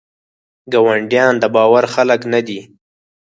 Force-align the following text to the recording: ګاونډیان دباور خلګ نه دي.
ګاونډیان 0.71 1.33
دباور 1.41 1.85
خلګ 1.93 2.21
نه 2.33 2.39
دي. 2.47 2.59